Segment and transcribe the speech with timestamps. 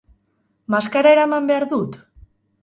[0.75, 1.95] Maskara eraman behar dut?